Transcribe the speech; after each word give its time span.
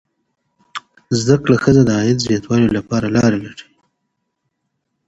زده 1.19 1.35
کړه 1.43 1.55
ښځه 1.63 1.81
د 1.85 1.89
عاید 1.99 2.19
زیاتوالي 2.27 2.69
لپاره 2.77 3.07
لارې 3.17 3.37
لټوي. 3.45 3.75